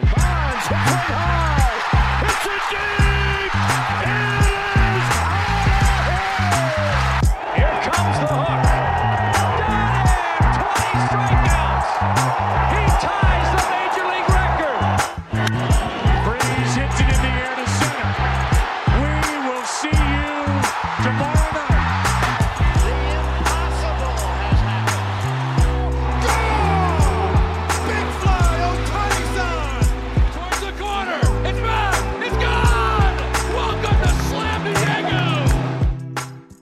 [0.00, 2.26] Bonds from high.
[2.26, 3.03] It's a deep.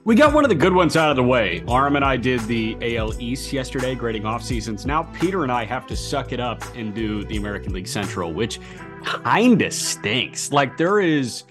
[0.05, 1.63] We got one of the good ones out of the way.
[1.65, 4.85] Aram and I did the AL East yesterday, grading off seasons.
[4.85, 8.33] Now Peter and I have to suck it up and do the American League Central,
[8.33, 8.59] which
[9.23, 10.51] kinda stinks.
[10.51, 11.45] Like there is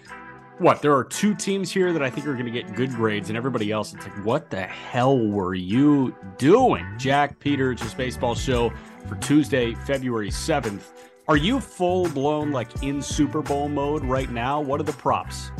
[0.58, 3.30] what there are two teams here that I think are going to get good grades,
[3.30, 6.86] and everybody else, it's like, what the hell were you doing?
[6.98, 8.70] Jack Peter, just baseball show
[9.08, 10.92] for Tuesday, February 7th.
[11.26, 14.60] Are you full blown like in Super Bowl mode right now?
[14.60, 15.50] What are the props?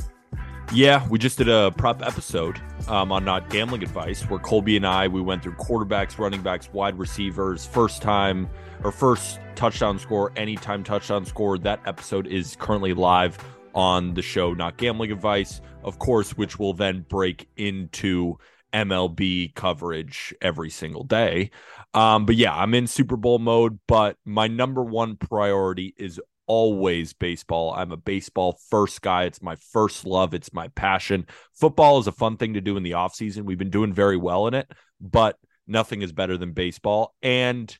[0.72, 4.86] Yeah, we just did a prep episode um, on not gambling advice where Colby and
[4.86, 8.48] I we went through quarterbacks, running backs, wide receivers, first time
[8.82, 11.58] or first touchdown score, anytime touchdown score.
[11.58, 13.38] That episode is currently live
[13.74, 18.38] on the show Not Gambling Advice, of course, which will then break into
[18.72, 21.50] MLB coverage every single day.
[21.94, 27.12] Um, but yeah, I'm in Super Bowl mode, but my number one priority is always
[27.12, 27.72] baseball.
[27.74, 29.24] I'm a baseball first guy.
[29.24, 30.34] It's my first love.
[30.34, 31.26] It's my passion.
[31.54, 33.44] Football is a fun thing to do in the offseason.
[33.44, 34.70] We've been doing very well in it,
[35.00, 37.14] but nothing is better than baseball.
[37.22, 37.76] And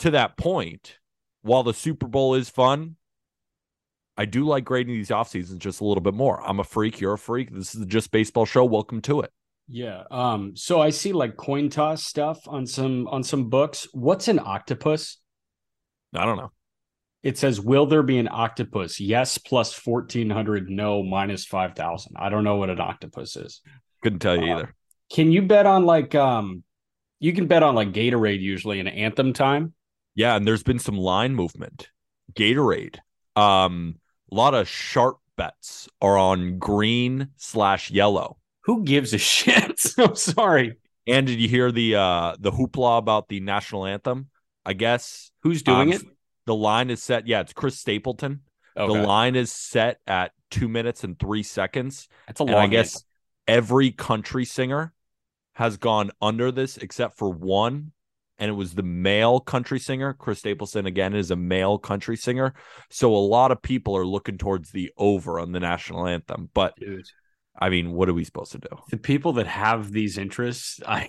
[0.00, 0.98] to that point,
[1.42, 2.96] while the Super Bowl is fun,
[4.16, 6.42] I do like grading these off seasons just a little bit more.
[6.46, 7.00] I'm a freak.
[7.00, 7.52] You're a freak.
[7.52, 8.64] This is the Just Baseball Show.
[8.64, 9.30] Welcome to it.
[9.68, 10.02] Yeah.
[10.10, 13.86] Um, so I see like coin toss stuff on some on some books.
[13.92, 15.18] What's an octopus?
[16.14, 16.50] I don't know.
[17.28, 20.70] It says, "Will there be an octopus?" Yes, plus fourteen hundred.
[20.70, 22.16] No, minus five thousand.
[22.18, 23.60] I don't know what an octopus is.
[24.02, 24.74] Couldn't tell you Uh, either.
[25.12, 26.64] Can you bet on like um?
[27.20, 29.74] You can bet on like Gatorade usually in anthem time.
[30.14, 31.90] Yeah, and there's been some line movement.
[32.32, 32.96] Gatorade.
[33.36, 33.96] Um,
[34.32, 38.38] a lot of sharp bets are on green slash yellow.
[38.62, 39.82] Who gives a shit?
[39.98, 40.76] I'm sorry.
[41.06, 44.30] And did you hear the uh the hoopla about the national anthem?
[44.64, 46.02] I guess Who's doing um, it?
[46.48, 47.28] The line is set.
[47.28, 48.40] Yeah, it's Chris Stapleton.
[48.74, 48.90] Okay.
[48.90, 52.08] The line is set at two minutes and three seconds.
[52.26, 52.62] That's a And long.
[52.62, 53.04] I guess
[53.46, 54.94] every country singer
[55.52, 57.92] has gone under this except for one.
[58.38, 60.14] And it was the male country singer.
[60.14, 62.54] Chris Stapleton, again, is a male country singer.
[62.88, 66.48] So a lot of people are looking towards the over on the national anthem.
[66.54, 67.10] But Dude.
[67.60, 68.68] I mean, what are we supposed to do?
[68.90, 71.08] the people that have these interests, I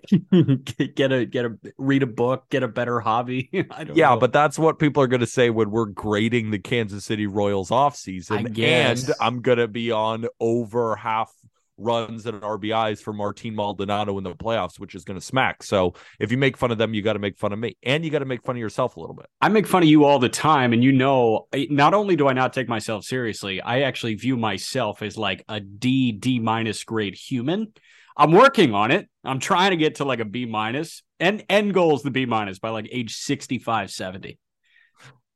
[0.96, 3.50] get a get a read a book, get a better hobby.
[3.72, 4.18] I don't Yeah, know.
[4.18, 7.70] but that's what people are going to say when we're grading the Kansas City Royals
[7.70, 8.52] offseason.
[8.60, 11.32] And I'm going to be on over half
[11.80, 15.64] runs and RBIs for Martin Maldonado in the playoffs, which is going to smack.
[15.64, 17.78] So if you make fun of them, you got to make fun of me.
[17.84, 19.28] And you got to make fun of yourself a little bit.
[19.42, 22.34] I make fun of you all the time, and you know, not only do I
[22.34, 27.16] not take myself seriously, I actually view myself as like a D D minus grade
[27.16, 27.74] human.
[28.18, 29.08] I'm working on it.
[29.24, 32.26] I'm trying to get to like a B minus, and end goal is the B
[32.26, 34.38] minus by like age 65, 70.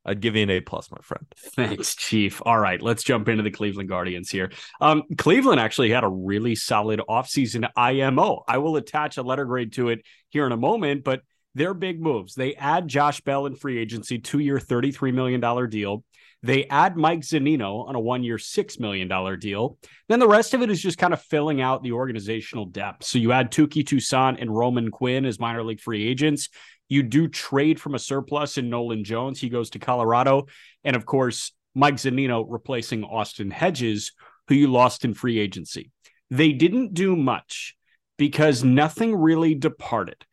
[0.06, 1.26] I'd give you an A plus, my friend.
[1.38, 2.42] Thanks, Chief.
[2.46, 4.52] All right, let's jump into the Cleveland Guardians here.
[4.82, 8.44] Um, Cleveland actually had a really solid offseason IMO.
[8.48, 11.22] I will attach a letter grade to it here in a moment, but
[11.56, 12.34] they're big moves.
[12.36, 16.04] They add Josh Bell in free agency, two year, $33 million deal.
[16.42, 19.78] They add Mike Zunino on a one year, $6 million deal.
[20.10, 23.06] Then the rest of it is just kind of filling out the organizational depth.
[23.06, 26.50] So you add Touki Toussaint and Roman Quinn as minor league free agents.
[26.90, 29.40] You do trade from a surplus in Nolan Jones.
[29.40, 30.48] He goes to Colorado.
[30.84, 34.12] And of course, Mike Zunino replacing Austin Hedges,
[34.48, 35.92] who you lost in free agency.
[36.30, 37.76] They didn't do much
[38.18, 40.26] because nothing really departed.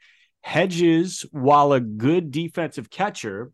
[0.43, 3.53] Hedges, while a good defensive catcher,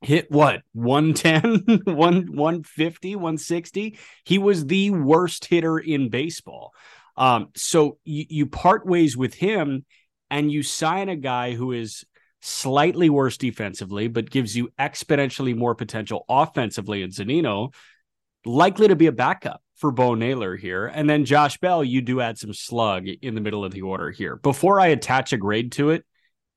[0.00, 6.72] hit what 110 1 150 160 he was the worst hitter in baseball
[7.16, 9.84] um so you, you part ways with him
[10.30, 12.04] and you sign a guy who is
[12.40, 17.72] slightly worse defensively, but gives you exponentially more potential offensively in Zunino,
[18.44, 20.86] likely to be a backup for Bo Naylor here.
[20.86, 24.10] And then Josh Bell, you do add some slug in the middle of the order
[24.10, 24.36] here.
[24.36, 26.04] Before I attach a grade to it,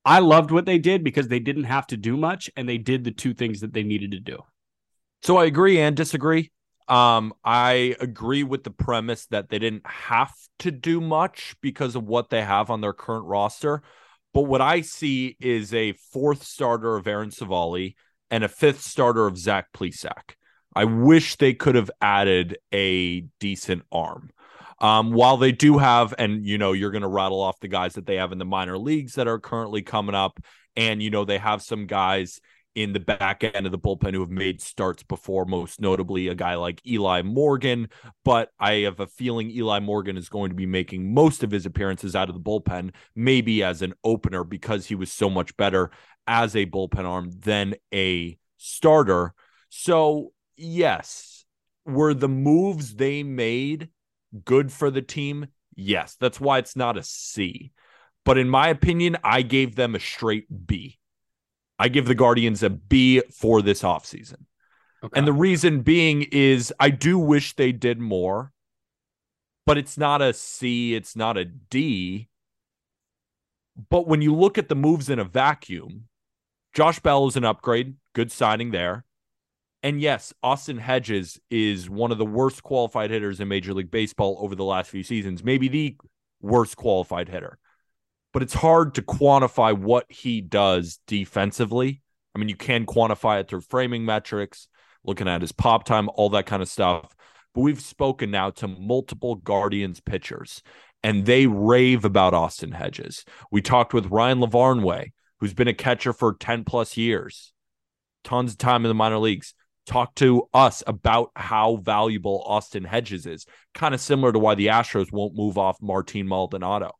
[0.03, 3.03] I loved what they did because they didn't have to do much and they did
[3.03, 4.39] the two things that they needed to do.
[5.21, 6.51] So I agree and disagree.
[6.87, 12.03] Um, I agree with the premise that they didn't have to do much because of
[12.03, 13.83] what they have on their current roster.
[14.33, 17.95] But what I see is a fourth starter of Aaron Civale
[18.29, 20.35] and a fifth starter of Zach Plesac.
[20.73, 24.31] I wish they could have added a decent arm.
[24.79, 27.93] Um, while they do have, and you know, you're going to rattle off the guys
[27.93, 30.39] that they have in the minor leagues that are currently coming up,
[30.75, 32.39] and you know, they have some guys
[32.75, 36.35] in the back end of the bullpen who have made starts before, most notably a
[36.35, 37.89] guy like Eli Morgan.
[38.23, 41.65] But I have a feeling Eli Morgan is going to be making most of his
[41.65, 45.91] appearances out of the bullpen, maybe as an opener because he was so much better
[46.27, 49.33] as a bullpen arm than a starter.
[49.69, 51.45] So yes,
[51.85, 53.89] were the moves they made
[54.45, 55.47] good for the team?
[55.75, 57.71] Yes, that's why it's not a C.
[58.23, 60.99] But in my opinion, I gave them a straight B.
[61.81, 64.45] I give the Guardians a B for this offseason.
[65.03, 65.17] Okay.
[65.17, 68.53] And the reason being is I do wish they did more,
[69.65, 72.29] but it's not a C, it's not a D.
[73.89, 76.07] But when you look at the moves in a vacuum,
[76.71, 79.03] Josh Bell is an upgrade, good signing there.
[79.81, 84.37] And yes, Austin Hedges is one of the worst qualified hitters in Major League Baseball
[84.39, 85.97] over the last few seasons, maybe the
[86.41, 87.57] worst qualified hitter.
[88.33, 92.01] But it's hard to quantify what he does defensively.
[92.33, 94.67] I mean, you can quantify it through framing metrics,
[95.03, 97.13] looking at his pop time, all that kind of stuff.
[97.53, 100.63] But we've spoken now to multiple Guardians pitchers,
[101.03, 103.25] and they rave about Austin Hedges.
[103.51, 107.51] We talked with Ryan LaVarnway, who's been a catcher for 10 plus years,
[108.23, 109.53] tons of time in the minor leagues
[109.85, 113.45] talk to us about how valuable Austin Hedges is.
[113.73, 116.91] Kind of similar to why the Astros won't move off Martin Maldonado.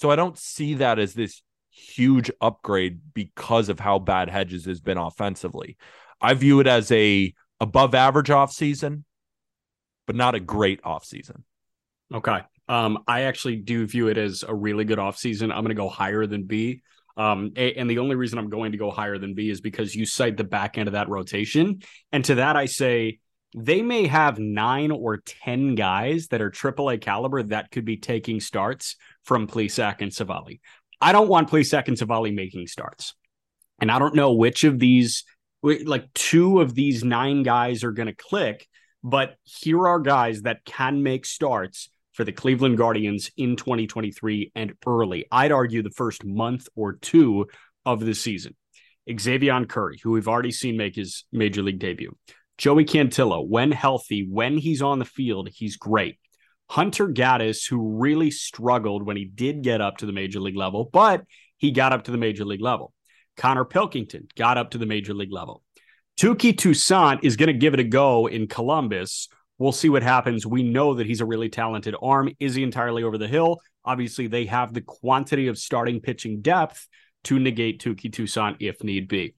[0.00, 4.80] So I don't see that as this huge upgrade because of how bad Hedges has
[4.80, 5.76] been offensively.
[6.22, 9.04] I view it as a above average offseason,
[10.06, 11.42] but not a great offseason.
[12.14, 12.40] Okay.
[12.66, 15.52] Um, I actually do view it as a really good offseason.
[15.52, 16.80] I'm going to go higher than B.
[17.18, 20.06] Um, and the only reason I'm going to go higher than B is because you
[20.06, 21.82] cite the back end of that rotation.
[22.10, 23.18] And to that, I say
[23.54, 28.40] they may have nine or 10 guys that are AAA caliber that could be taking
[28.40, 30.60] starts from Plesac and Civale.
[31.00, 33.14] I don't want Plesac and Civale making starts.
[33.80, 35.24] And I don't know which of these,
[35.62, 38.66] like two of these nine guys are going to click,
[39.02, 44.74] but here are guys that can make starts for the Cleveland Guardians in 2023 and
[44.86, 45.26] early.
[45.32, 47.46] I'd argue the first month or two
[47.86, 48.56] of the season.
[49.08, 52.14] Xzavion Curry, who we've already seen make his major league debut.
[52.58, 56.18] Joey Cantillo, when healthy, when he's on the field, he's great.
[56.70, 60.88] Hunter Gaddis, who really struggled when he did get up to the major league level,
[60.92, 61.24] but
[61.56, 62.92] he got up to the major league level.
[63.36, 65.62] Connor Pilkington got up to the major league level.
[66.18, 69.28] Touki Toussaint is going to give it a go in Columbus,
[69.60, 70.46] We'll see what happens.
[70.46, 72.30] We know that he's a really talented arm.
[72.40, 73.60] Is he entirely over the hill?
[73.84, 76.88] Obviously, they have the quantity of starting pitching depth
[77.24, 79.34] to negate Touki Toussaint if need be.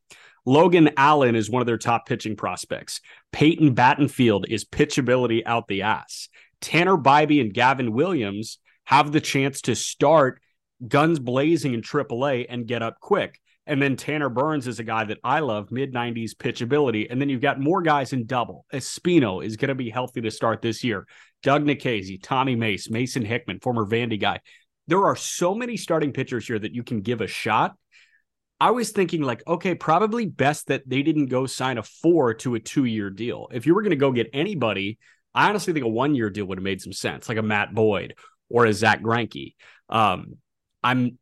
[0.47, 3.01] Logan Allen is one of their top pitching prospects.
[3.33, 6.29] Peyton Battenfield is pitchability out the ass.
[6.63, 10.41] Tanner Bibee and Gavin Williams have the chance to start
[10.87, 13.39] guns blazing in AAA and get up quick.
[13.67, 17.07] And then Tanner Burns is a guy that I love, mid 90s pitchability.
[17.09, 18.67] And then you've got more guys in double.
[18.73, 21.07] Espino is going to be healthy to start this year.
[21.43, 24.41] Doug Nikhazy, Tommy Mace, Mason Hickman, former Vandy guy.
[24.89, 27.77] There are so many starting pitchers here that you can give a shot.
[28.59, 32.57] I was thinking, like, okay, probably best that they didn't go sign a four to
[32.57, 33.49] a two year deal.
[33.53, 34.99] If you were going to go get anybody,
[35.35, 37.75] I honestly think a one year deal would have made some sense, like a Matt
[37.75, 38.15] Boyd
[38.49, 39.55] or a Zack Greinke.
[39.89, 40.37] Um,
[40.83, 41.19] I'm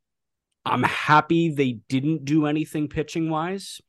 [0.64, 3.80] I'm happy they didn't do anything pitching wise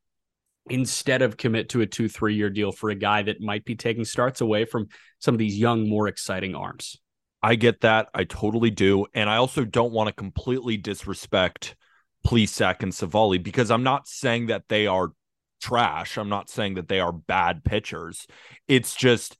[0.69, 3.75] instead of commit to a two, three year deal for a guy that might be
[3.75, 4.87] taking starts away from
[5.19, 6.97] some of these young, more exciting arms.
[7.43, 8.09] I get that.
[8.13, 9.07] I totally do.
[9.13, 11.75] And I also don't want to completely disrespect
[12.25, 15.11] Plesac and Civale because I'm not saying that they are
[15.61, 16.17] trash.
[16.17, 18.27] I'm not saying that they are bad pitchers.
[18.67, 19.37] It's just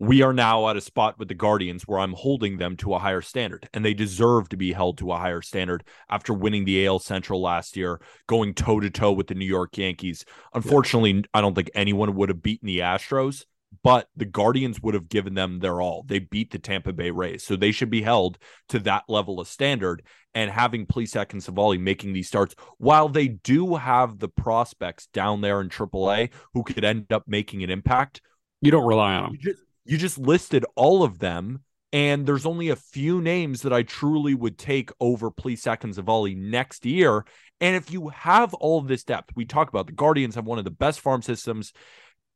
[0.00, 2.98] we are now at a spot with the Guardians where I'm holding them to a
[2.98, 6.86] higher standard, and they deserve to be held to a higher standard after winning the
[6.86, 10.24] AL Central last year, going toe to toe with the New York Yankees.
[10.54, 11.22] Unfortunately, yeah.
[11.34, 13.44] I don't think anyone would have beaten the Astros,
[13.84, 16.02] but the Guardians would have given them their all.
[16.06, 18.38] They beat the Tampa Bay Rays, so they should be held
[18.70, 20.02] to that level of standard.
[20.34, 25.42] And having Plesac and Civale making these starts, while they do have the prospects down
[25.42, 28.22] there in AAA who could end up making an impact,
[28.62, 29.32] you don't rely on them.
[29.32, 31.60] You just, you just listed all of them,
[31.92, 36.36] and there's only a few names that I truly would take over Plesac and Civale
[36.36, 37.24] next year.
[37.60, 40.58] And if you have all of this depth, we talk about the Guardians have one
[40.58, 41.72] of the best farm systems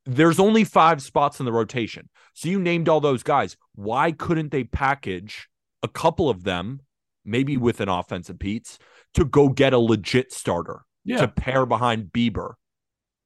[0.06, 2.08] there's only five spots in the rotation.
[2.34, 3.56] So you named all those guys.
[3.75, 5.49] Why couldn't they package
[5.82, 6.80] a couple of them,
[7.25, 8.78] maybe with an offensive Pete's,
[9.14, 11.20] to go get a legit starter yeah.
[11.20, 12.54] to pair behind Bieber,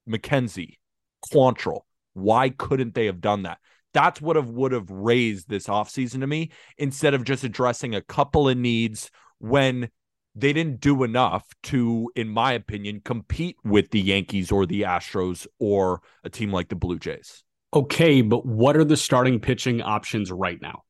[0.09, 0.75] McKenzie,
[1.33, 1.81] Quantrill?
[2.15, 3.59] Why couldn't they have done that?
[3.95, 8.03] That's what have would have raised this offseason to me instead of just addressing a
[8.03, 9.89] couple of needs when
[10.35, 15.47] they didn't do enough to, in my opinion, compete with the Yankees or the Astros
[15.59, 17.43] or a team like the Blue Jays.
[17.75, 20.83] Okay, but what are the starting pitching options right now?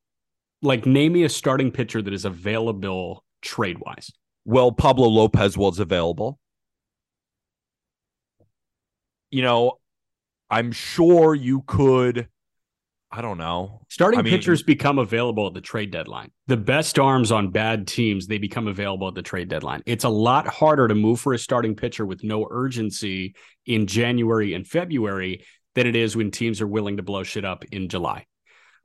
[0.61, 4.11] Like, name me a starting pitcher that is available trade wise.
[4.45, 6.39] Well, Pablo Lopez was available.
[9.31, 9.79] You know,
[10.49, 12.27] I'm sure you could
[13.11, 13.81] I don't know.
[13.89, 16.31] Starting I mean, pitchers become available at the trade deadline.
[16.45, 19.81] The best arms on bad teams, they become available at the trade deadline.
[19.87, 23.35] It's a lot harder to move for a starting pitcher with no urgency
[23.65, 27.65] in January and February than it is when teams are willing to blow shit up
[27.71, 28.27] in July.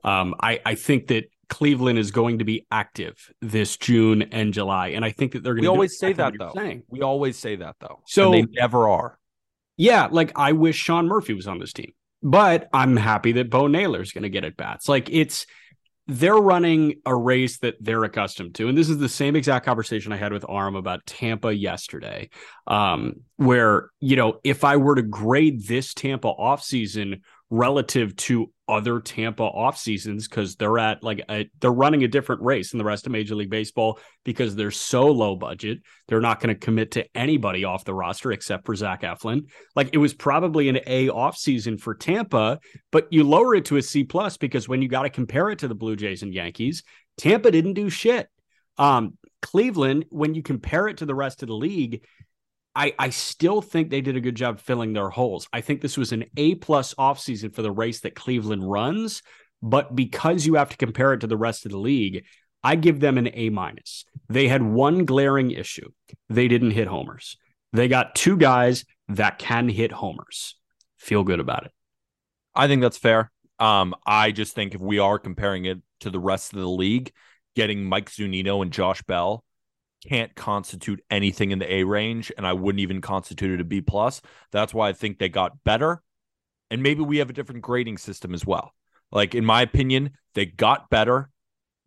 [0.03, 4.89] Um, I, I think that Cleveland is going to be active this June and July,
[4.89, 5.69] and I think that they're going to.
[5.69, 5.77] we to.
[5.77, 6.51] always say that though.
[6.55, 6.83] Saying.
[6.89, 8.01] We always say that though.
[8.07, 9.19] So and they never are.
[9.77, 11.93] Yeah, like I wish Sean Murphy was on this team.
[12.25, 14.89] But I'm happy that Bo Naylor's going to get at bats.
[14.89, 15.45] Like it's
[16.07, 18.67] they're running a race that they're accustomed to.
[18.67, 22.29] And this is the same exact conversation I had with Aram about Tampa yesterday.
[22.65, 28.99] Um, where, you know, if I were to grade this Tampa offseason relative to other
[28.99, 32.83] Tampa off seasons because they're at like a, they're running a different race than the
[32.83, 35.79] rest of Major League Baseball because they're so low budget.
[36.07, 39.43] They're not going to commit to anybody off the roster except for Zach Eflin.
[39.75, 42.59] Like it was probably an A off season for Tampa,
[42.91, 45.59] but you lower it to a C plus because when you got to compare it
[45.59, 46.83] to the Blue Jays and Yankees,
[47.17, 48.27] Tampa didn't do shit.
[48.77, 52.03] Um, Cleveland, when you compare it to the rest of the league,
[52.75, 55.47] I, I still think they did a good job filling their holes.
[55.53, 59.23] I think this was an A plus offseason for the race that Cleveland runs,
[59.61, 62.25] but because you have to compare it to the rest of the league,
[62.63, 64.05] I give them an A minus.
[64.27, 65.89] They had one glaring issue.
[66.29, 67.37] They didn't hit homers.
[67.71, 70.55] They got two guys that can hit homers.
[70.97, 71.71] Feel good about it.
[72.53, 73.31] I think that's fair.
[73.59, 77.11] Um, I just think if we are comparing it to the rest of the league,
[77.55, 79.43] getting Mike Zunino and Josh Bell
[80.07, 83.81] can't constitute anything in the A range, and I wouldn't even constitute it a B
[83.81, 84.21] plus.
[84.51, 86.01] That's why I think they got better.
[86.71, 88.73] And maybe we have a different grading system as well.
[89.11, 91.29] Like, in my opinion, they got better.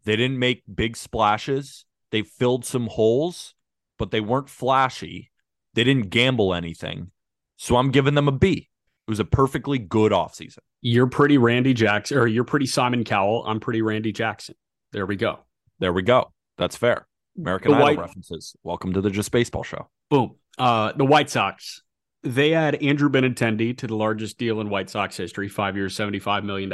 [0.05, 1.85] They didn't make big splashes.
[2.11, 3.55] They filled some holes,
[3.99, 5.31] but they weren't flashy.
[5.75, 7.11] They didn't gamble anything.
[7.57, 8.69] So I'm giving them a B.
[9.07, 10.59] It was a perfectly good offseason.
[10.81, 13.45] You're pretty Randy Jackson, or you're pretty Simon Cowell.
[13.47, 14.55] I'm pretty Randy Jackson.
[14.93, 15.41] There we go.
[15.81, 16.33] There we go.
[16.57, 17.07] That's fair.
[17.39, 18.57] American Idol White- references.
[18.63, 19.89] Welcome to the Just Baseball Show.
[20.11, 20.35] Boom.
[20.59, 21.83] Uh, the White Sox.
[22.25, 26.43] They add Andrew Benintendi to the largest deal in White Sox history, five years, $75
[26.45, 26.73] million.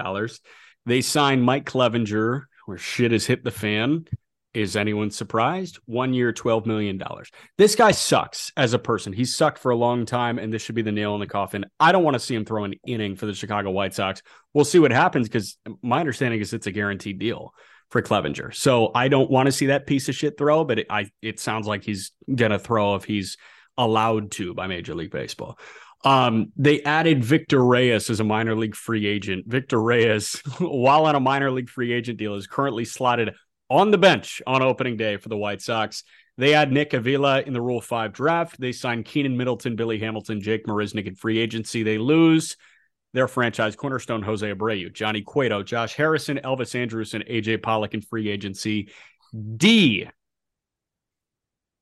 [0.87, 4.06] They signed Mike Clevinger, where shit has hit the fan.
[4.54, 5.80] Is anyone surprised?
[5.85, 7.02] One year, $12 million.
[7.59, 9.12] This guy sucks as a person.
[9.12, 11.66] He's sucked for a long time, and this should be the nail in the coffin.
[11.78, 14.23] I don't want to see him throw an inning for the Chicago White Sox.
[14.54, 17.52] We'll see what happens because my understanding is it's a guaranteed deal
[17.94, 18.52] for Clevinger.
[18.52, 21.38] So I don't want to see that piece of shit throw, but it, I it
[21.38, 23.36] sounds like he's gonna throw if he's
[23.78, 25.56] allowed to by Major League Baseball.
[26.04, 29.46] Um, they added Victor Reyes as a minor league free agent.
[29.46, 33.30] Victor Reyes, while on a minor league free agent deal, is currently slotted
[33.70, 36.02] on the bench on opening day for the White Sox.
[36.36, 38.58] They add Nick Avila in the Rule 5 draft.
[38.58, 41.84] They sign Keynan Middleton, Billy Hamilton, Jake Marisnick in free agency.
[41.84, 42.56] They lose
[43.14, 48.02] their franchise cornerstone Jose Abreu, Johnny Cueto, Josh Harrison, Elvis Andrus, and AJ Pollock in
[48.02, 48.90] free agency.
[49.56, 50.06] D.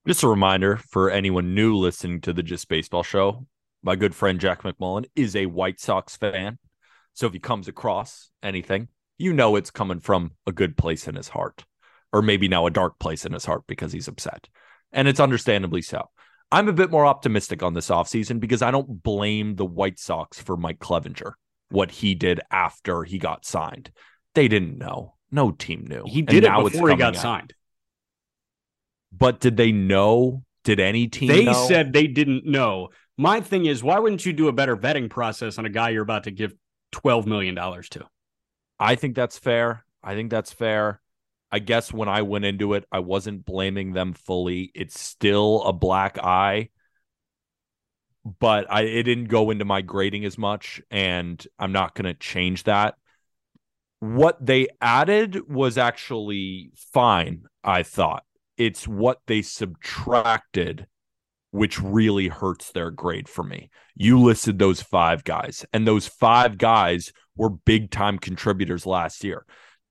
[0.07, 3.47] Just a reminder for anyone new listening to the Just Baseball Show,
[3.83, 6.59] my good friend Jack McMullen is a White Sox fan.
[7.15, 11.15] So if he comes across anything, you know it's coming from a good place in
[11.15, 11.65] his heart,
[12.12, 14.49] or maybe now a dark place in his heart because he's upset.
[14.93, 16.11] And it's understandably so.
[16.52, 20.38] I'm a bit more optimistic on this offseason because I don't blame the White Sox
[20.40, 21.32] for Mike Clevinger,
[21.71, 23.90] what he did after he got signed.
[24.35, 25.14] They didn't know.
[25.30, 26.04] No team knew.
[26.06, 27.23] He did And it before he got out.
[27.23, 27.54] signed.
[29.11, 30.44] But did they know?
[30.64, 31.66] Did any team They know?
[31.66, 32.90] said they didn't know.
[33.18, 36.02] My thing is, why wouldn't you do a better vetting process on a guy you're
[36.02, 36.54] about to give
[36.92, 38.06] twelve million dollars to.
[38.78, 39.85] I think that's fair.
[40.02, 41.00] I think that's fair.
[41.52, 44.73] I guess when I went into it, I wasn't blaming them fully.
[44.75, 46.71] It's still a black eye,
[48.40, 52.14] but I it didn't go into my grading as much, and I'm not going to
[52.14, 52.94] change that.
[54.00, 58.25] What they added was actually fine, I thought.
[58.56, 60.87] It's what they subtracted
[61.52, 63.71] which really hurts their grade for me.
[63.94, 69.44] You listed those five guys, and those five guys were big time contributors last year.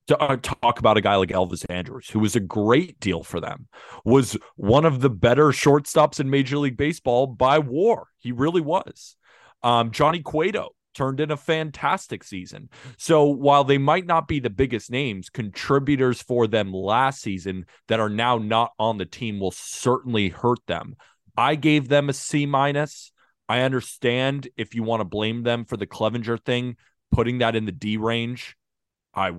[0.08, 3.40] To uh, talk about a guy like Elvis Andrus, who was a great deal for
[3.40, 3.68] them,
[4.04, 8.08] was one of the better shortstops in Major League Baseball by war.
[8.18, 9.16] He really was.
[9.62, 12.68] Um, Johnny Cueto turned in a fantastic season.
[12.98, 18.00] So while they might not be the biggest names, contributors for them last season that
[18.00, 20.96] are now not on the team will certainly hurt them.
[21.36, 23.12] I gave them a C minus.
[23.48, 26.76] I understand if you want to blame them for the Clevinger thing,
[27.10, 28.56] putting that in the D range.
[29.14, 29.32] I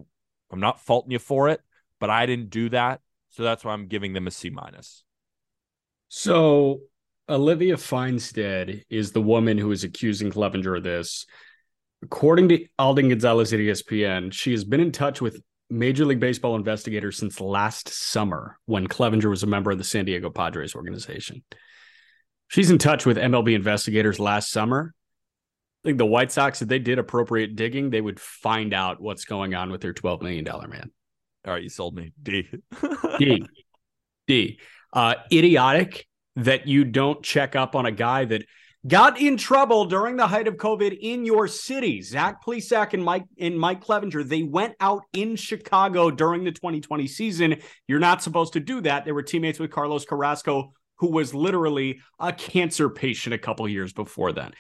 [0.54, 1.62] I'm not faulting you for it,
[2.00, 3.02] but I didn't do that.
[3.30, 5.04] So that's why I'm giving them a C minus.
[6.10, 6.82] So
[7.28, 11.26] Olivia Finestead is the woman who is accusing Clevinger of this.
[12.04, 16.56] According to Alden Gonzalez at ESPN, she has been in touch with Major League Baseball
[16.56, 21.44] investigators since last summer when Clevinger was a member of the San Diego Padres organization.
[22.50, 24.94] She's in touch with MLB investigators last summer.
[25.84, 29.26] I think the White Sox, if they did appropriate digging, they would find out what's
[29.26, 30.92] going on with their $12 million man.
[31.46, 32.14] All right, you sold me.
[32.22, 32.48] D.
[33.20, 33.46] D.
[34.28, 34.60] D.
[34.94, 38.46] Uh, idiotic that you don't check up on a guy that
[38.88, 42.02] got in trouble during the height of COVID in your city.
[42.02, 47.08] Zach Plesac and Mike and Mike Clevinger, they went out in Chicago during the 2020
[47.08, 47.58] season.
[47.88, 49.04] You're not supposed to do that.
[49.04, 53.94] They were teammates with Carlos Carrasco, who was literally a cancer patient a couple years
[53.94, 54.54] before then.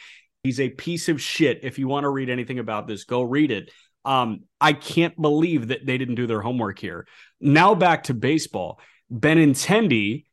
[0.43, 1.61] He's a piece of shit.
[1.63, 3.71] If you want to read anything about this, go read it.
[4.05, 7.07] Um, I can't believe that they didn't do their homework here.
[7.39, 8.79] Now back to baseball.
[9.11, 10.25] Benintendi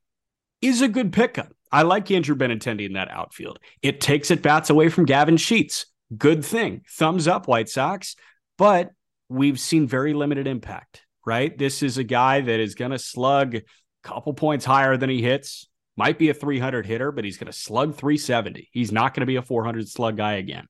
[0.61, 1.53] is a good pickup.
[1.73, 3.61] I like Andrew Benintendi in that outfield.
[3.83, 5.87] It takes at bats away from Gavin Sheets.
[6.17, 6.83] Good thing.
[6.89, 8.17] Thumbs up, White Sox.
[8.59, 8.91] But
[9.29, 11.57] we've seen very limited impact, right?
[11.57, 13.63] This is a guy that is going to slug a
[14.03, 15.69] couple points higher than he hits,
[16.01, 18.71] might be a 300 hitter, but he's going to slug 370.
[18.73, 20.67] He's not going to be a 400 slug guy again.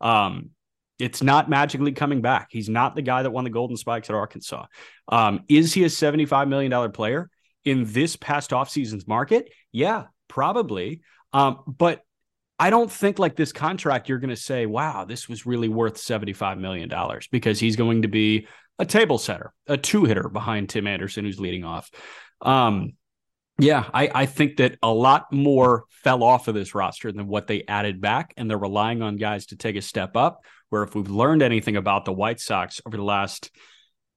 [0.00, 0.50] Um,
[0.98, 2.48] it's not magically coming back.
[2.50, 4.66] He's not the guy that won the Golden Spikes at Arkansas.
[5.06, 7.30] Um, is he a $75 million player
[7.64, 9.52] in this past offseason's market?
[9.70, 11.02] Yeah, probably.
[11.32, 12.02] Um, but
[12.58, 15.94] I don't think like this contract, you're going to say, wow, this was really worth
[15.94, 16.90] $75 million
[17.30, 18.48] because he's going to be
[18.80, 21.88] a table setter, a two hitter behind Tim Anderson, who's leading off.
[22.40, 22.94] Um,
[23.58, 27.46] yeah, I, I think that a lot more fell off of this roster than what
[27.46, 30.44] they added back, and they're relying on guys to take a step up.
[30.70, 33.50] Where if we've learned anything about the White Sox over the last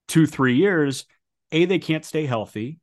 [0.08, 1.06] two, three years,
[1.52, 2.80] A, they can't stay healthy,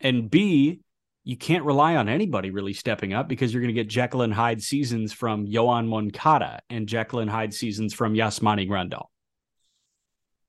[0.00, 0.80] and B,
[1.24, 4.32] you can't rely on anybody really stepping up because you're going to get Jekyll and
[4.32, 9.06] Hyde seasons from Yoan Moncada and Jekyll and Hyde seasons from Yasmani Grandal.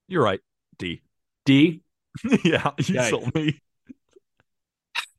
[0.08, 0.42] You're right.
[0.78, 1.02] D.
[1.46, 1.82] D.
[2.44, 3.10] yeah, you yeah.
[3.10, 3.60] sold me.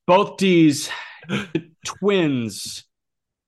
[0.09, 0.89] Both D's,
[1.85, 2.85] twins,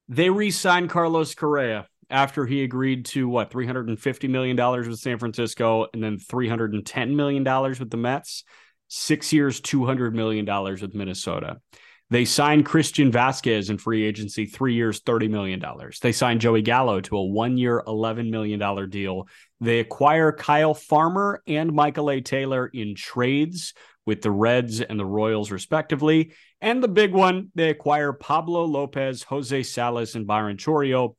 [0.09, 5.87] they re signed Carlos Correa after he agreed to what, $350 million with San Francisco
[5.95, 8.45] and then $310 million with the Mets,
[8.89, 11.63] six years, $200 million with Minnesota.
[12.11, 15.65] They signed Christian Vazquez in free agency, three years, $30 million.
[16.03, 19.29] They signed Joey Gallo to a one year, $11 million deal.
[19.63, 22.21] They acquire Kyle Farmer and Michael A.
[22.21, 23.73] Taylor in trades
[24.11, 26.33] with the Reds and the Royals, respectively.
[26.61, 31.15] And the big one, they acquire Pablo Lopez, Jose Salas, and Byron Chourio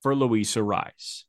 [0.00, 1.24] for Luis Arraez.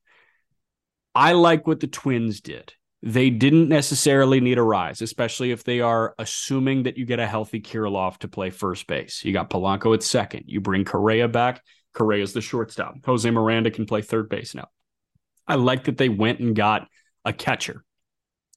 [1.15, 2.73] I like what the Twins did.
[3.01, 7.61] They didn't necessarily need Arraez, especially if they are assuming that you get a healthy
[7.61, 9.25] Kirilloff to play first base.
[9.25, 10.43] You got Polanco at second.
[10.45, 11.63] You bring Correa back.
[11.95, 13.03] Correa's the shortstop.
[13.07, 14.67] Jose Miranda can play third base now.
[15.47, 16.87] I like that they went and got
[17.25, 17.83] a catcher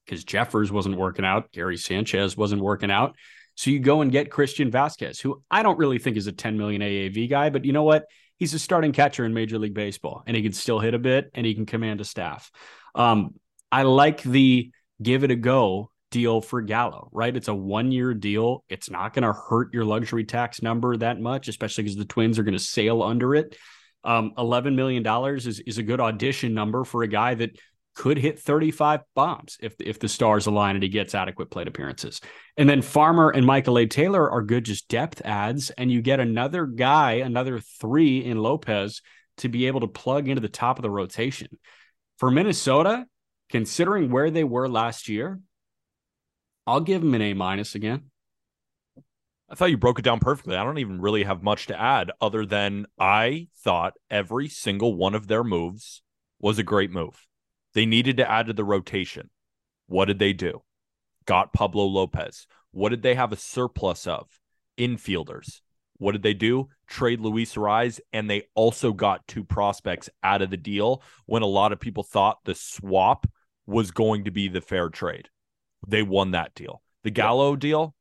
[0.04, 1.52] because Jeffers wasn't working out.
[1.52, 3.16] Gary Sanchez wasn't working out.
[3.56, 6.58] So you go and get Christian Vazquez, who I don't really think is a 10
[6.58, 8.06] million AAV guy, but you know what?
[8.36, 11.30] He's a starting catcher in Major League Baseball, and he can still hit a bit,
[11.34, 12.50] and he can command a staff.
[12.94, 13.34] Um,
[13.70, 17.34] I like the give it a go deal for Gallo, right?
[17.36, 18.64] It's a one year deal.
[18.68, 22.38] It's not going to hurt your luxury tax number that much, especially because the Twins
[22.38, 23.56] are going to sail under it.
[24.04, 25.04] Um, $11 million
[25.36, 27.58] is, is a good audition number for a guy that
[27.94, 32.20] could hit 35 bombs if if the stars align and he gets adequate plate appearances.
[32.56, 33.86] And then Farmer and Michael A.
[33.86, 39.00] Taylor are good just depth adds, and you get another guy, another three in Lopez
[39.38, 41.48] to be able to plug into the top of the rotation.
[42.18, 43.06] For Minnesota,
[43.48, 45.40] considering where they were last year,
[46.66, 48.10] I'll give them an A minus again.
[49.48, 50.56] I thought you broke it down perfectly.
[50.56, 55.14] I don't even really have much to add other than I thought every single one
[55.14, 56.02] of their moves
[56.40, 57.26] was a great move.
[57.74, 59.30] They needed to add to the rotation.
[59.86, 60.62] What did they do?
[61.26, 62.46] Got Pablo Lopez.
[62.70, 64.28] What did they have a surplus of?
[64.78, 65.60] Infielders.
[65.98, 66.68] What did they do?
[66.86, 71.46] Trade Luis Arraez, and they also got two prospects out of the deal when a
[71.46, 73.26] lot of people thought the swap
[73.66, 75.28] was going to be the fair trade.
[75.86, 76.82] They won that deal.
[77.04, 77.94] The Gallo deal,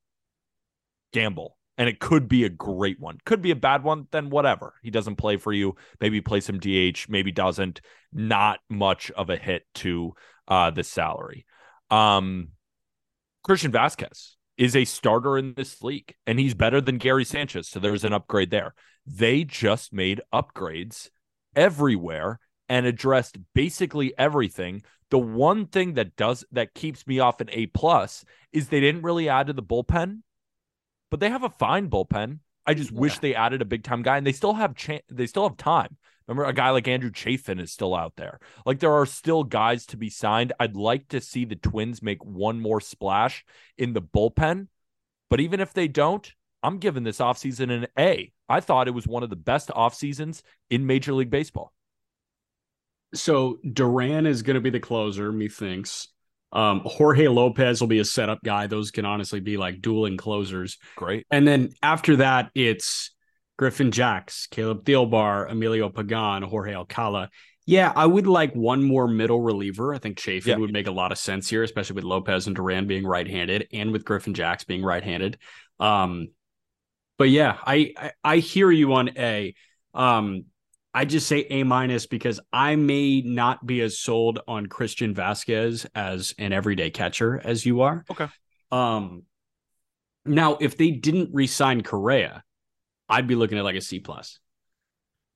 [1.12, 1.58] gamble.
[1.78, 3.18] And it could be a great one.
[3.26, 4.76] Could be a bad one, then whatever.
[4.84, 5.76] He doesn't play for you.
[6.00, 7.82] Maybe play some DH, maybe doesn't.
[8.12, 10.14] Not much of a hit to
[10.48, 11.46] uh, the salary.
[11.90, 12.50] Um,
[13.44, 17.70] Christian Vazquez is a starter in this league, and he's better than Gary Sanchez.
[17.70, 18.74] So there's an upgrade there.
[19.06, 21.10] They just made upgrades
[21.56, 24.84] everywhere and addressed basically everything.
[25.10, 29.04] The one thing that does that keeps me off an A plus is they didn't
[29.04, 30.20] really add to the bullpen,
[31.14, 32.40] but they have a fine bullpen.
[32.66, 33.00] I just yeah.
[33.00, 35.58] wish they added a big time guy, and they still have cha- they still have
[35.58, 35.96] time.
[36.28, 38.40] Remember, a guy like Andrew Chafin is still out there.
[38.66, 40.54] Like there are still guys to be signed.
[40.60, 43.46] I'd like to see the Twins make one more splash
[43.78, 44.70] in the bullpen,
[45.30, 48.34] but even if they don't, I'm giving this offseason an A.
[48.50, 51.74] I thought it was one of the best off seasons in Major League Baseball.
[53.14, 56.08] So Duran is going to be the closer, methinks.
[56.54, 58.68] Um, Jorge Lopez will be a setup guy.
[58.68, 60.78] Those can honestly be like dueling closers.
[60.96, 61.26] Great.
[61.32, 63.10] And then after that, it's
[63.58, 67.30] Griffin Jax, Caleb Thielbar, Emilio Pagan, Jorge Alcala.
[67.66, 69.96] Yeah, I would like one more middle reliever.
[69.96, 70.58] I think Chafin yeah.
[70.58, 73.92] would make a lot of sense here, especially with Lopez and Duran being right-handed, and
[73.92, 75.38] with Griffin Jax being right-handed.
[75.80, 76.28] Um,
[77.18, 79.56] but yeah, I, I, I hear you on A.
[79.94, 80.46] Um,
[80.94, 85.88] I just say A minus because I may not be as sold on Christian Vazquez
[85.96, 88.06] as an everyday catcher as you are.
[88.12, 88.28] Okay.
[88.72, 89.24] Um,
[90.26, 92.44] now if they didn't re-sign Correa,
[93.10, 94.40] I'd be looking at like a C plus.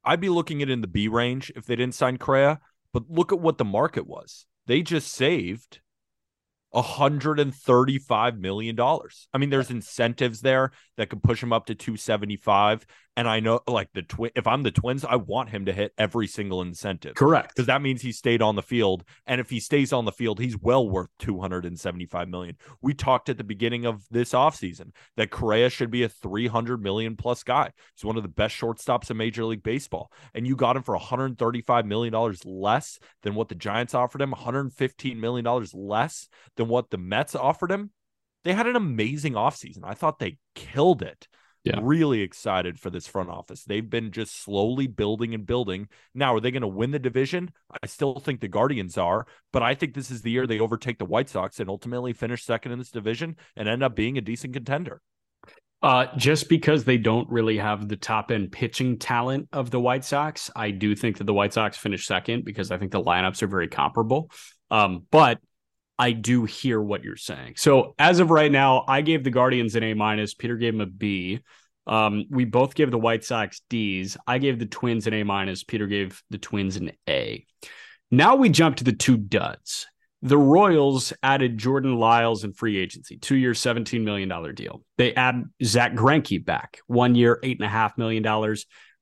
[0.04, 2.60] I'd be looking at in the B range if they didn't sign Correa.
[2.94, 4.46] But look at what the market was.
[4.68, 5.82] They just saved
[6.74, 8.80] $135 million.
[8.80, 12.86] I mean, there's incentives there that could push him up to 275.
[13.18, 15.92] And I know, like the twin, if I'm the Twins, I want him to hit
[15.98, 17.16] every single incentive.
[17.16, 20.12] Correct, because that means he stayed on the field, and if he stays on the
[20.12, 22.56] field, he's well worth 275 million.
[22.80, 27.16] We talked at the beginning of this offseason that Correa should be a 300 million
[27.16, 27.72] plus guy.
[27.96, 30.94] He's one of the best shortstops in Major League Baseball, and you got him for
[30.96, 36.68] 135 million dollars less than what the Giants offered him, 115 million dollars less than
[36.68, 37.90] what the Mets offered him.
[38.44, 39.80] They had an amazing offseason.
[39.84, 41.28] I thought they killed it.
[41.68, 41.80] Yeah.
[41.82, 43.64] Really excited for this front office.
[43.64, 45.90] They've been just slowly building and building.
[46.14, 47.52] Now, are they going to win the division?
[47.84, 51.00] I still think the Guardians are, but I think this is the year they overtake
[51.00, 54.22] the White Sox and ultimately finish second in this division and end up being a
[54.22, 55.02] decent contender.
[55.84, 60.04] Uh, just because they don't really have the top end pitching talent of the White
[60.04, 63.44] Sox, I do think that the White Sox finish second because I think the lineups
[63.44, 64.32] are very comparable.
[64.72, 65.40] Um, but
[66.00, 67.56] I do hear what you're saying.
[67.58, 70.34] So as of right now, I gave the Guardians an A minus.
[70.34, 71.42] Peter gave them a B.
[71.88, 74.18] Um, we both gave the White Sox D's.
[74.28, 75.64] I gave the Twins an A minus.
[75.64, 77.46] Peter gave the Twins an A.
[78.12, 79.88] Now we jump to the two duds.
[80.22, 84.84] The Royals added Jordan Lyles in free agency, two year, $17 million deal.
[84.98, 88.24] They add Zack Greinke back, one year, $8.5 million.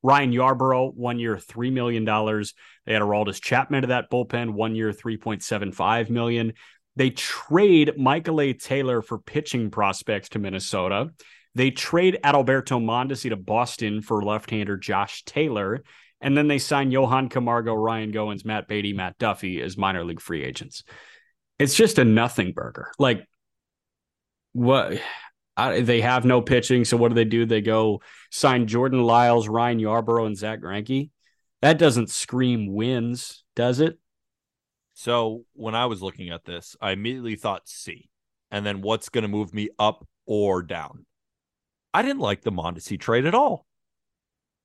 [0.04, 2.06] Ryan Yarbrough, one year, $3 million.
[2.06, 6.54] They had Aroldis Chapman to that bullpen, one year, $3.75 million.
[6.96, 8.54] They trade Michael A.
[8.54, 11.10] Taylor for pitching prospects to Minnesota.
[11.54, 15.84] They trade Adalberto Mondesi to Boston for left-hander Josh Taylor.
[16.22, 20.22] And then they sign Johan Camargo, Ryan Goins, Matt Beaty, Matt Duffy as minor league
[20.22, 20.84] free agents.
[21.60, 22.92] It's just a nothing burger.
[22.98, 23.26] Like
[24.54, 25.00] what
[25.58, 26.86] I, they have no pitching.
[26.86, 27.46] So what do they do?
[27.46, 31.10] They go sign Jordan Lyles, Ryan Yarbrough, and Zack Greinke.
[31.62, 33.98] That doesn't scream wins, does it?
[34.96, 38.10] So when I was looking at this, I immediately thought C,
[38.50, 41.06] and then what's going to move me up or down?
[41.94, 43.66] I didn't like the Mondesi trade at all.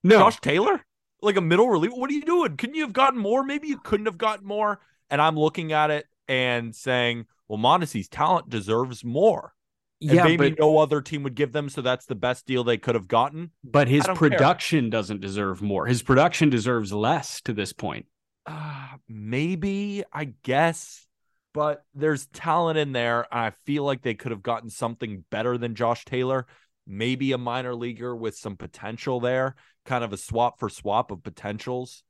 [0.04, 0.86] No, Josh Taylor,
[1.20, 1.90] like a middle relief.
[1.92, 2.56] What are you doing?
[2.56, 3.42] Couldn't you have gotten more?
[3.42, 4.80] Maybe you couldn't have gotten more.
[5.10, 9.52] And I'm looking at it and saying, well, Mondesi's talent deserves more.
[10.00, 12.62] And yeah, maybe but, no other team would give them, so that's the best deal
[12.62, 13.50] they could have gotten.
[13.64, 14.90] But his production care.
[14.90, 15.86] doesn't deserve more.
[15.86, 18.06] His production deserves less to this point
[18.46, 21.06] uh, maybe, I guess,
[21.52, 23.26] but there's talent in there.
[23.32, 26.46] I feel like they could have gotten something better than Josh Taylor.
[26.86, 31.22] Maybe a minor leaguer with some potential there, kind of a swap for swap of
[31.22, 32.02] potentials.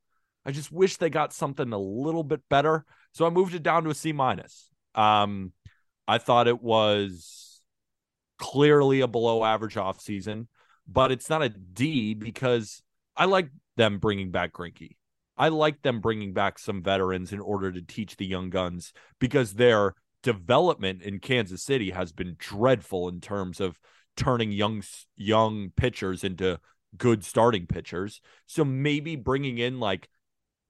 [0.45, 2.85] I just wish they got something a little bit better.
[3.13, 4.71] So I moved it down to a C minus.
[4.95, 5.53] Um,
[6.09, 7.61] I thought it was
[8.39, 10.47] clearly a below average offseason,
[10.89, 12.83] but it's not a D because
[13.17, 14.97] I like them bringing back Greinke.
[15.41, 19.55] I like them bringing back some veterans in order to teach the young guns because
[19.55, 23.79] their development in Kansas City has been dreadful in terms of
[24.19, 24.83] turning young
[25.17, 26.61] young pitchers into
[26.99, 28.21] good starting pitchers.
[28.45, 30.11] So maybe bringing in like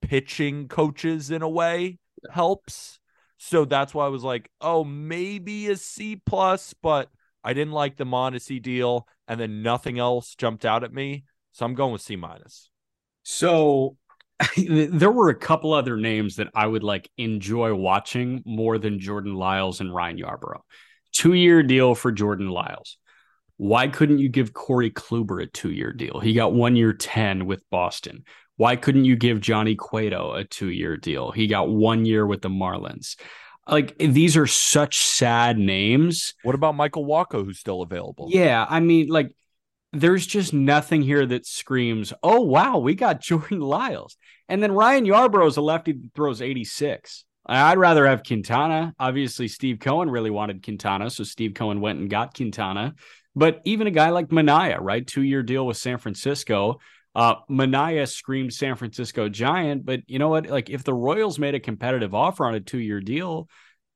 [0.02, 1.98] pitching coaches in a way
[2.30, 3.00] helps.
[3.38, 7.10] So that's why I was like, oh, maybe a C plus, but
[7.42, 11.24] I didn't like the Mondesi deal, and then nothing else jumped out at me.
[11.50, 12.70] So I'm going with C minus.
[13.24, 13.96] So
[14.56, 19.34] there were a couple other names that I would like enjoy watching more than Jordan
[19.34, 20.60] Lyles and Ryan Yarbrough.
[21.12, 22.98] Two year deal for Jordan Lyles.
[23.56, 26.20] Why couldn't you give Corey Kluber a two year deal?
[26.20, 28.24] He got one year 10 with Boston.
[28.56, 31.30] Why couldn't you give Johnny Cueto a two year deal?
[31.30, 33.16] He got one year with the Marlins.
[33.68, 36.34] Like these are such sad names.
[36.42, 38.28] What about Michael Wacha, who's still available?
[38.30, 38.66] Yeah.
[38.68, 39.34] I mean, like,
[39.92, 44.16] there's just nothing here that screams, oh, wow, we got Jordan Lyles.
[44.48, 47.24] And then Ryan Yarbrough is a lefty that throws 86.
[47.46, 48.94] I'd rather have Quintana.
[48.98, 51.10] Obviously, Steve Cohen really wanted Quintana.
[51.10, 52.94] So Steve Cohen went and got Quintana.
[53.34, 55.06] But even a guy like Manaea, right?
[55.06, 56.80] Two year deal with San Francisco.
[57.14, 59.84] Uh, Manaea screamed San Francisco Giant.
[59.84, 60.46] But you know what?
[60.48, 63.48] Like, if the Royals made a competitive offer on a two year deal,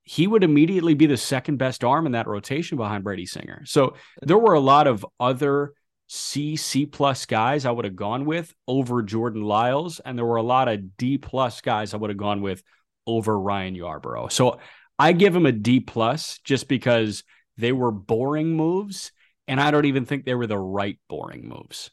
[0.03, 3.63] he would immediately be the second best arm in that rotation behind Brady Singer.
[3.67, 5.73] So there were a lot of other
[6.07, 10.01] C, C plus guys I would have gone with over Jordan Lyles.
[10.05, 12.63] And there were a lot of D plus guys I would have gone with
[13.07, 14.33] over Ryan Yarbrough.
[14.33, 14.59] So
[14.99, 17.25] I give him a D plus just because
[17.57, 19.13] they were boring moves.
[19.47, 21.91] And I don't even think they were the right boring moves.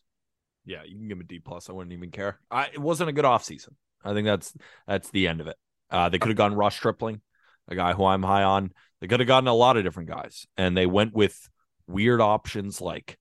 [0.66, 1.70] Yeah, you can give him a D plus.
[1.70, 2.40] I wouldn't even care.
[2.50, 3.70] I, it wasn't a good offseason.
[4.04, 4.54] I think that's
[4.88, 5.58] that's the end of it.
[5.90, 7.22] Uh, they could have gone Ross Stripling,
[7.68, 8.72] a guy who I'm high on.
[9.00, 11.50] They could have gotten a lot of different guys, and they went with
[11.88, 13.18] weird options like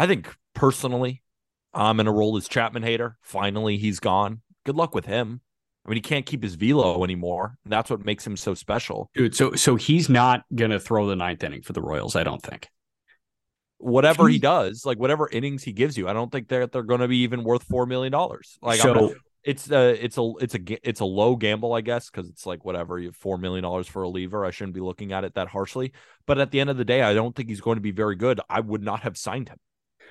[0.00, 1.22] I think personally,
[1.74, 3.18] I'm an Aroldis Chapman hater.
[3.20, 4.40] Finally, he's gone.
[4.64, 5.42] Good luck with him.
[5.84, 7.58] I mean, he can't keep his velo anymore.
[7.66, 9.34] That's what makes him so special, dude.
[9.34, 12.16] So, so he's not gonna throw the ninth inning for the Royals.
[12.16, 12.66] I don't think.
[13.76, 17.00] Whatever he does, like whatever innings he gives you, I don't think they're they're going
[17.00, 18.58] to be even worth four million dollars.
[18.62, 22.08] Like, so, uh, it's a it's a it's a it's a low gamble, I guess,
[22.08, 24.46] because it's like whatever you have four million dollars for a lever.
[24.46, 25.92] I shouldn't be looking at it that harshly.
[26.26, 28.16] But at the end of the day, I don't think he's going to be very
[28.16, 28.40] good.
[28.48, 29.58] I would not have signed him.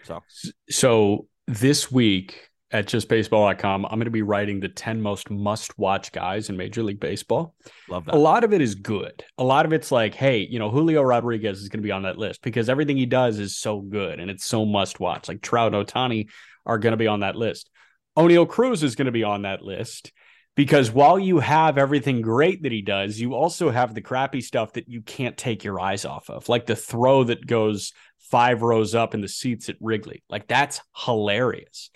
[0.03, 0.23] So,
[0.69, 6.11] so this week at justbaseball.com, I'm going to be writing the 10 most must watch
[6.11, 7.55] guys in Major League Baseball.
[7.89, 8.15] Love that.
[8.15, 9.23] A lot of it is good.
[9.37, 12.03] A lot of it's like, hey, you know, Julio Rodriguez is going to be on
[12.03, 15.27] that list because everything he does is so good and it's so must watch.
[15.27, 16.29] Like Trout and Ohtani
[16.65, 17.69] are going to be on that list.
[18.17, 20.11] Oneil Cruz is going to be on that list
[20.59, 24.73] because while you have everything great that he does, you also have the crappy stuff
[24.73, 28.93] that you can't take your eyes off of, like the throw that goes five rows
[28.93, 30.21] up in the seats at Wrigley.
[30.29, 31.91] Like that's hilarious.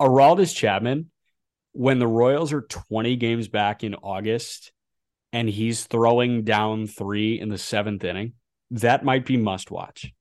[0.00, 1.12] Aroldis Chapman,
[1.70, 4.72] when the Royals are 20 games back in August
[5.32, 8.32] and he's throwing down three in the seventh inning,
[8.72, 10.12] that might be must watch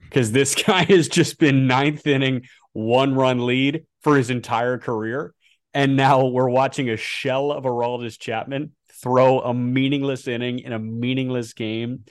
[0.00, 5.34] because this guy has just been ninth inning, one run lead for his entire career.
[5.76, 10.78] And now we're watching a shell of Aroldis Chapman throw a meaningless inning in a
[10.78, 12.04] meaningless game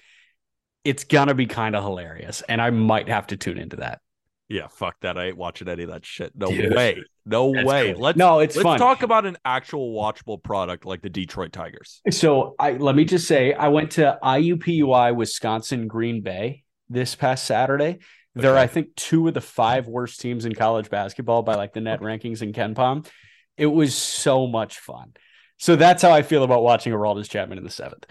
[0.86, 4.00] it's gonna be kind of hilarious, and I might have to tune into that.
[4.48, 5.18] Yeah, fuck that.
[5.18, 6.32] I ain't watching any of that shit.
[6.36, 7.04] No Dude, way.
[7.26, 7.94] No way.
[7.94, 8.04] Cool.
[8.04, 8.78] Let's no, it's let's fun.
[8.78, 12.02] talk about an actual watchable product like the Detroit Tigers.
[12.12, 17.46] So I let me just say I went to IUPUI Wisconsin Green Bay this past
[17.46, 17.98] Saturday.
[18.36, 18.56] They're.
[18.56, 22.02] I think two of the five worst teams in college basketball by like the net
[22.02, 23.08] rankings in KenPom.
[23.58, 25.14] It was so much fun.
[25.58, 28.06] So that's how I feel about watching Aroldis Chapman in the seventh.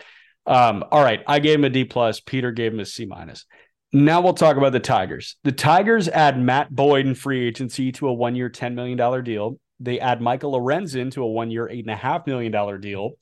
[0.46, 2.20] Um, all right, I gave him a D plus.
[2.20, 3.46] Peter gave him a C minus.
[3.92, 5.36] Now we'll talk about the Tigers.
[5.44, 9.58] The Tigers add Matt Boyd in free agency to a one year, $10 million deal.
[9.78, 13.12] They add Michael Lorenzen to a one year, $8.5 million deal.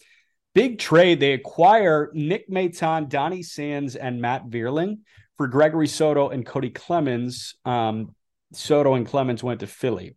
[0.55, 1.21] Big trade.
[1.21, 5.01] They acquire Nick Maton, Donny Sands, and Matt Vierling
[5.37, 7.55] for Gregory Soto and Cody Clemens.
[7.65, 8.15] Um,
[8.53, 10.17] Soto and Clemens went to Philly.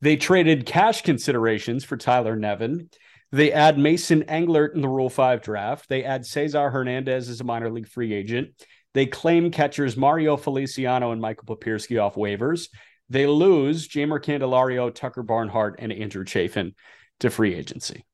[0.00, 2.88] They traded cash considerations for Tyler Nevin.
[3.32, 5.88] They add Mason Englert in the Rule 5 draft.
[5.88, 8.50] They add Cesar Hernandez as a minor league free agent.
[8.92, 12.68] They claim catchers Mario Feliciano and Michael Papierski off waivers.
[13.08, 16.74] They lose Jeimer Candelario, Tucker Barnhart, and Andrew Chafin
[17.20, 18.04] to free agency.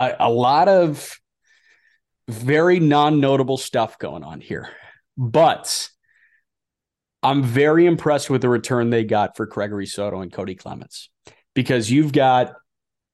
[0.00, 1.16] A, a lot of
[2.28, 4.70] very non notable stuff going on here.
[5.16, 5.90] But
[7.24, 11.10] I'm very impressed with the return they got for Gregory Soto and Cody Clemens
[11.54, 12.52] because you've got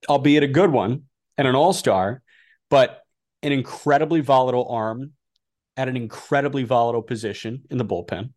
[0.09, 1.05] albeit a good one
[1.39, 2.23] and an all star,
[2.69, 3.03] but
[3.43, 5.13] an incredibly volatile arm
[5.77, 8.31] at an incredibly volatile position in the bullpen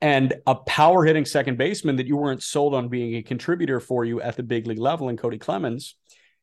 [0.00, 4.04] and a power hitting second baseman that you weren't sold on being a contributor for
[4.04, 5.94] you at the big league level in Cody Clemens.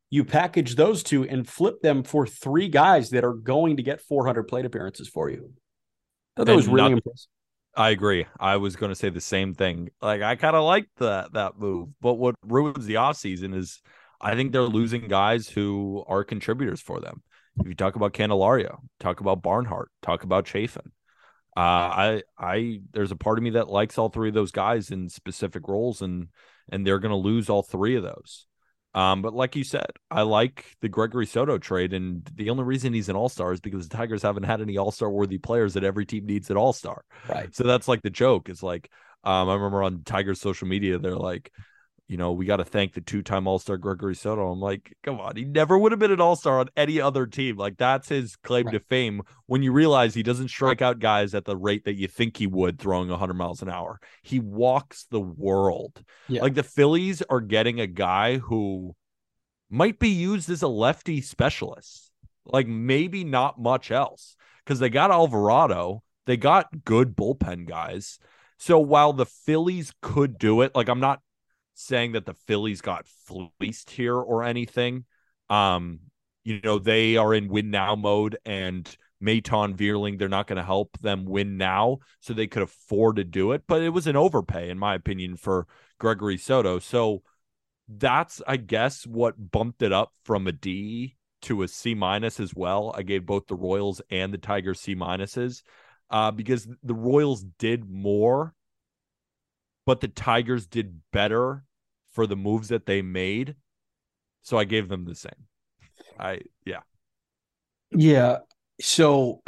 [0.09, 4.01] You package those two and flip them for three guys that are going to get
[4.01, 5.51] 400 plate appearances for you.
[6.35, 7.27] That was really impressive.
[7.77, 8.25] I agree.
[8.39, 9.89] I was going to say the same thing.
[10.01, 13.81] Like I kind of like that that move, but what ruins the offseason is
[14.19, 17.21] I think they're losing guys who are contributors for them.
[17.59, 20.91] If you talk about Candelario, talk about Barnhart, talk about Chafin.
[21.55, 24.89] Uh, I I there's a part of me that likes all three of those guys
[24.89, 26.29] in specific roles, and
[26.69, 28.47] and they're going to lose all three of those.
[28.97, 32.93] Um, but like you said, I like the Gregory Soto trade, and the only reason
[32.93, 35.75] he's an All Star is because the Tigers haven't had any All Star worthy players
[35.75, 37.03] that every team needs an All Star.
[37.29, 37.55] Right.
[37.55, 38.49] So that's like the joke.
[38.49, 38.89] It's like
[39.23, 41.51] um, I remember on Tigers social media, they're like,
[42.07, 44.49] you know, we got to thank the two time All Star Gregory Soto.
[44.49, 47.27] I'm like, come on, he never would have been an All Star on any other
[47.27, 47.57] team.
[47.57, 48.73] Like, that's his claim right.
[48.73, 52.07] to fame when you realize he doesn't strike out guys at the rate that you
[52.07, 53.99] think he would throwing 100 miles an hour.
[54.23, 56.01] He walks the world.
[56.29, 56.41] Yeah.
[56.41, 58.95] Like, the Phillies are getting a guy who
[59.69, 62.11] might be used as a lefty specialist,
[62.45, 68.19] like, maybe not much else because they got Alvarado, they got good bullpen guys.
[68.57, 71.21] So while the Phillies could do it, like I'm not
[71.79, 75.05] saying that the Phillies got fleeced here or anything.
[75.49, 75.99] Um,
[76.43, 80.63] you know, they are in win now mode and Maton Vierling, they're not going to
[80.63, 83.63] help them win now, so they could afford to do it.
[83.67, 85.67] But it was an overpay, in my opinion, for
[85.99, 86.79] Gregory Soto.
[86.79, 87.23] So
[87.87, 92.53] that's, I guess, what bumped it up from a D to a C minus as
[92.55, 92.93] well.
[92.95, 95.63] I gave both the Royals and the Tigers C minuses
[96.09, 98.53] uh, because the Royals did more,
[99.87, 101.63] but the Tigers did better
[102.11, 103.55] for the moves that they made.
[104.41, 105.47] So I gave them the same.
[106.19, 106.81] I yeah.
[107.91, 108.39] Yeah.
[108.81, 109.41] So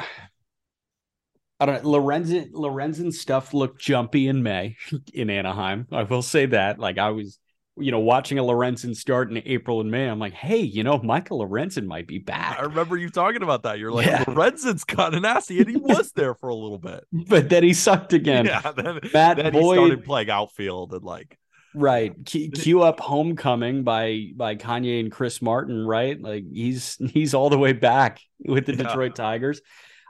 [1.59, 1.89] I don't know.
[1.89, 4.77] Lorenzen Lorenzen stuff looked jumpy in May
[5.13, 5.87] in Anaheim.
[5.91, 6.79] I will say that.
[6.79, 7.38] Like I was,
[7.79, 10.07] you know, watching a Lorenzen start in April and May.
[10.07, 12.59] I'm like, hey, you know, Michael Lorenzen might be back.
[12.59, 13.79] I remember you talking about that.
[13.79, 14.23] You're like, yeah.
[14.25, 17.73] Lorenzen's kind of nasty, and he was there for a little bit, but then he
[17.73, 18.45] sucked again.
[18.45, 21.37] Yeah, then, Matt then Boyd, he started playing outfield and like
[21.73, 22.13] Right.
[22.25, 26.19] Cue up Homecoming by by Kanye and Chris Martin, right?
[26.19, 28.83] Like he's he's all the way back with the yeah.
[28.83, 29.61] Detroit Tigers.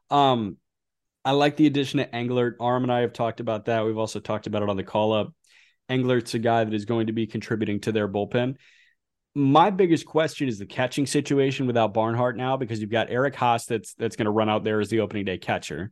[0.09, 0.57] Um
[1.25, 2.53] I like the addition of Englert.
[2.61, 3.85] Aram and I have talked about that.
[3.85, 5.33] We've also talked about it on the call up.
[5.89, 8.55] Englert's a guy that is going to be contributing to their bullpen.
[9.35, 13.67] My biggest question is the catching situation without Barnhart now because you've got Eric Haase
[13.67, 15.91] that's that's going to run out there as the opening day catcher.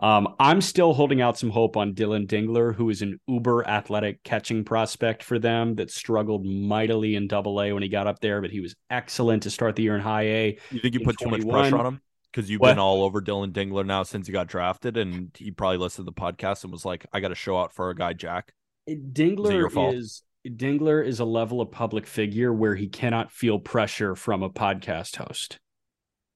[0.00, 4.24] Um, I'm still holding out some hope on Dylan Dingler, who is an uber athletic
[4.24, 8.40] catching prospect for them that struggled mightily in double A when he got up there,
[8.40, 10.58] but he was excellent to start the year in high A.
[10.70, 11.40] You think you put 21.
[11.40, 12.00] too much pressure on him?
[12.32, 12.70] Because you've what?
[12.70, 16.12] been all over Dylan Dingler now since he got drafted, and he probably listened to
[16.12, 18.52] the podcast and was like, I got to show out for a guy, Jack.
[18.88, 24.42] Dingler is Dingler is a level of public figure where he cannot feel pressure from
[24.42, 25.58] a podcast host.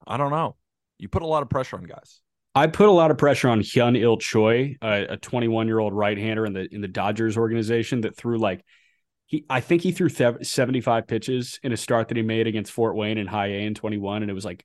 [0.06, 0.56] I don't know.
[0.98, 2.20] You put a lot of pressure on guys.
[2.54, 6.16] I put a lot of pressure on Hyun Il Choi, a 21 year old right
[6.16, 8.64] hander in the in the Dodgers organization that threw like
[9.26, 12.96] he I think he threw 75 pitches in a start that he made against Fort
[12.96, 14.64] Wayne in high A in 21 and it was like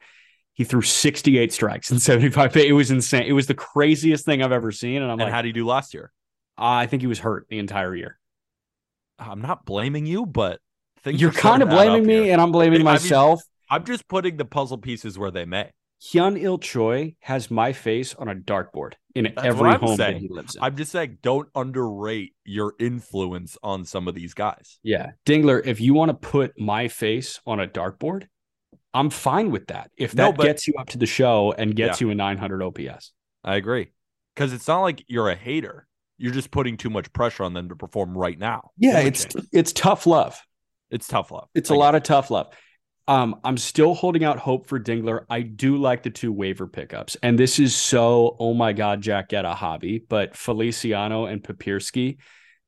[0.53, 4.53] he threw 68 strikes in 75 it was insane it was the craziest thing I've
[4.53, 6.11] ever seen and I'm and like how did he do last year
[6.57, 8.19] I think he was hurt the entire year
[9.19, 10.59] I'm not blaming you but
[11.05, 12.33] you're kind of blaming me here.
[12.33, 15.71] and I'm blaming myself I mean, I'm just putting the puzzle pieces where they may
[16.03, 20.15] Hyun Il Choi has my face on a dartboard in That's every home saying.
[20.15, 20.63] that he lives in.
[20.63, 24.79] I'm just saying, don't underrate your influence on some of these guys.
[24.83, 25.11] Yeah.
[25.25, 28.27] Dingler, if you want to put my face on a dartboard,
[28.93, 29.91] I'm fine with that.
[29.95, 32.07] If that no, but, gets you up to the show and gets yeah.
[32.07, 33.13] you a 900 OPS.
[33.43, 33.91] I agree.
[34.35, 35.87] Because it's not like you're a hater.
[36.17, 38.71] You're just putting too much pressure on them to perform right now.
[38.77, 40.39] Yeah, it's it's tough love.
[40.91, 41.49] It's tough love.
[41.55, 42.53] It's I a lot of tough love.
[43.07, 45.25] Um, I'm still holding out hope for Dingler.
[45.29, 49.29] I do like the two waiver pickups, and this is so oh my god, Jack
[49.29, 50.03] get a hobby.
[50.07, 52.17] But Feliciano and Papierski,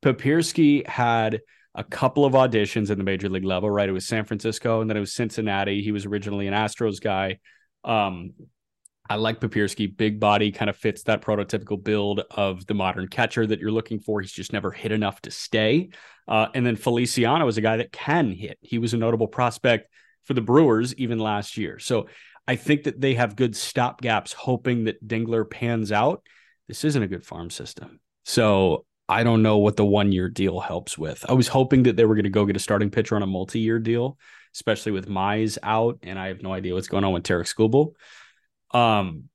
[0.03, 1.41] Papierski had
[1.73, 3.69] a couple of auditions in the major league level.
[3.69, 5.81] Right, it was San Francisco, and then it was Cincinnati.
[5.81, 7.39] He was originally an Astros guy.
[7.83, 8.33] Um,
[9.09, 9.95] I like Papierski.
[9.95, 13.99] big body, kind of fits that prototypical build of the modern catcher that you're looking
[13.99, 14.21] for.
[14.21, 15.89] He's just never hit enough to stay.
[16.27, 18.57] Uh, and then Feliciano is a guy that can hit.
[18.61, 19.89] He was a notable prospect
[20.23, 21.77] for the Brewers even last year.
[21.77, 22.07] So
[22.47, 26.23] I think that they have good stopgaps, hoping that Dingler pans out.
[26.67, 27.99] This isn't a good farm system.
[28.23, 31.23] So I don't know what the one year deal helps with.
[31.29, 33.27] I was hoping that they were going to go get a starting pitcher on a
[33.27, 34.17] multi year deal
[34.55, 37.91] especially with Mize out, and I have no idea what's going on with Tarik Skubal.
[38.75, 39.29] Um,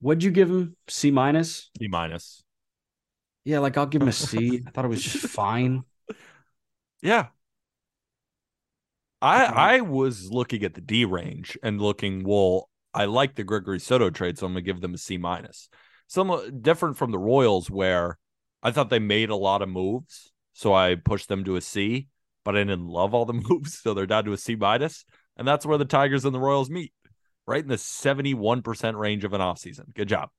[0.00, 0.76] what'd you give him?
[0.88, 1.70] C minus?
[1.78, 2.42] C minus.
[3.44, 4.62] Yeah, like I'll give him a C.
[4.66, 5.84] I thought it was just fine.
[7.02, 7.26] Yeah.
[9.20, 13.78] I I was looking at the D range and looking, well, I like the Gregory
[13.78, 15.68] Soto trade, so I'm gonna give them a C minus.
[16.06, 18.18] Some different from the Royals, where
[18.62, 22.08] I thought they made a lot of moves, so I pushed them to a C,
[22.44, 24.56] but I didn't love all the moves, so they're down to a C.
[24.60, 26.92] And that's where the Tigers and the Royals meet,
[27.46, 29.94] right in the 71% range of an offseason.
[29.94, 30.30] Good job.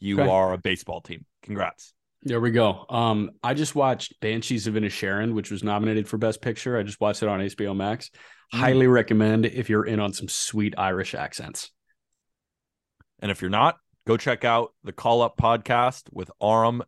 [0.00, 0.30] You Okay.
[0.30, 1.24] are a baseball team.
[1.42, 1.92] Congrats.
[2.22, 2.84] There we go.
[2.88, 6.76] Um, I just watched Banshees of Inisherin, which was nominated for Best Picture.
[6.76, 8.10] I just watched it on HBO Max.
[8.52, 11.70] Highly recommend if you're in on some sweet Irish accents.
[13.20, 16.82] And if you're not, go check out the Call Up podcast with Aram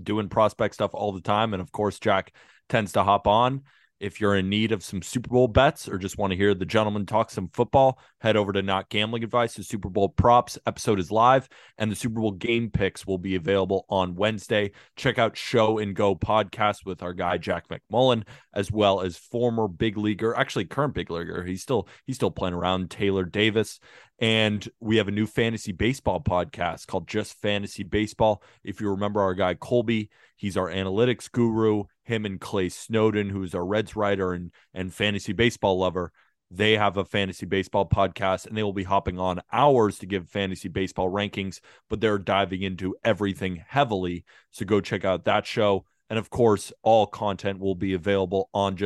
[0.00, 1.54] doing prospect stuff all the time.
[1.54, 2.34] And of course, Jack
[2.68, 3.62] tends to hop on.
[4.00, 6.66] If you're in need of some Super Bowl bets or just want to hear the
[6.66, 9.54] gentleman talk some football, head over to Not Gambling Advice.
[9.54, 13.36] The Super Bowl props episode is live, and the Super Bowl game picks will be
[13.36, 14.72] available on Wednesday.
[14.96, 19.68] Check out Show and Go podcast with our guy Jack McMullen, as well as former
[19.68, 21.44] big leaguer, actually current big leaguer.
[21.44, 22.90] He's still he's still playing around.
[22.90, 23.80] Taylor Davis,
[24.18, 28.42] and we have a new fantasy baseball podcast called Just Fantasy Baseball.
[28.62, 31.84] If you remember our guy Colby, he's our analytics guru.
[32.04, 36.12] Him and Clay Snowden, who's our Reds writer and and fantasy baseball lover,
[36.50, 40.28] they have a fantasy baseball podcast and they will be hopping on ours to give
[40.28, 44.24] fantasy baseball rankings, but they're diving into everything heavily.
[44.50, 45.84] So go check out that show.
[46.10, 48.76] And of course, all content will be available on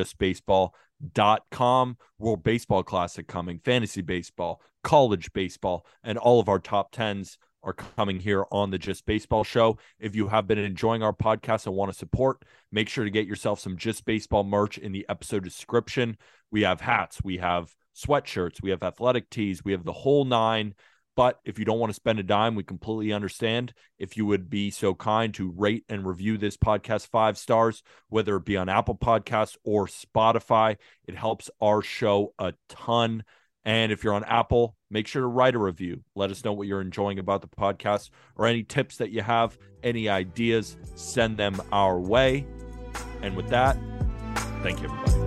[1.03, 1.96] justbaseball.com.
[2.18, 7.72] World Baseball Classic coming, fantasy baseball, college baseball, and all of our top 10s are
[7.72, 9.78] coming here on the Just Baseball show.
[9.99, 13.26] If you have been enjoying our podcast and want to support, make sure to get
[13.26, 16.16] yourself some Just Baseball merch in the episode description.
[16.51, 20.74] We have hats, we have sweatshirts, we have athletic tees, we have the whole nine.
[21.19, 23.75] But if you don't want to spend a dime, we completely understand.
[23.99, 28.37] If you would be so kind to rate and review this podcast five stars, whether
[28.37, 30.77] it be on Apple Podcasts or Spotify,
[31.09, 33.25] it helps our show a ton.
[33.64, 36.05] And if you're on Apple, make sure to write a review.
[36.14, 39.59] Let us know what you're enjoying about the podcast or any tips that you have,
[39.83, 42.47] any ideas, send them our way.
[43.23, 43.77] And with that,
[44.62, 45.18] thank you, everybody.